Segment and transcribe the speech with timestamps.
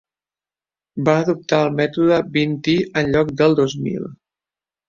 [1.09, 4.13] Va adoptar el mètode "vint-i" en lloc del "dos mil".